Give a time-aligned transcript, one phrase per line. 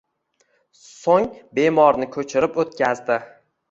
[0.85, 1.29] Soʻng
[1.61, 3.25] bemorni koʻchirib oʻtkazdi